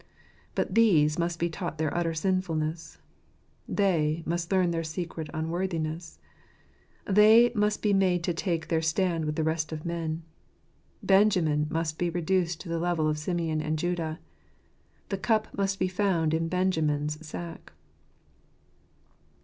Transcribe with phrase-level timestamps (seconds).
[0.55, 2.97] But these must be taught their utter sinfulness;
[3.69, 6.17] they must learn their secret unworthiness;
[7.05, 10.23] they must be made to take their stand with the rest of men.
[11.03, 14.19] Benjamin must be reduced to the level of Simeon and Judah.
[15.09, 17.71] The cup must be found in Benjamin's sack.